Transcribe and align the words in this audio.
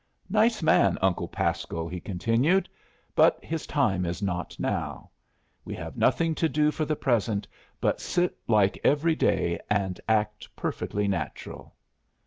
"Nice 0.31 0.63
man, 0.63 0.97
Uncle 0.99 1.27
Pasco," 1.27 1.87
he 1.87 1.99
continued. 1.99 2.67
"But 3.13 3.37
his 3.45 3.67
time 3.67 4.03
is 4.03 4.19
not 4.19 4.59
now. 4.59 5.11
We 5.63 5.75
have 5.75 5.95
nothing 5.95 6.33
to 6.41 6.49
do 6.49 6.71
for 6.71 6.85
the 6.85 6.95
present 6.95 7.47
but 7.79 8.01
sit 8.01 8.35
like 8.47 8.81
every 8.83 9.13
day 9.15 9.59
and 9.69 10.01
act 10.09 10.49
perfectly 10.55 11.07
natural." 11.07 11.75